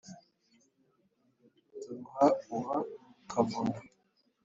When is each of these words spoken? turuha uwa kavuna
turuha 1.79 2.25
uwa 2.55 2.77
kavuna 3.29 3.77